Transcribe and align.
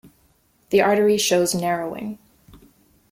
The 0.71 0.81
artery 0.81 1.19
shows 1.19 1.53
narrowing. 1.53 2.17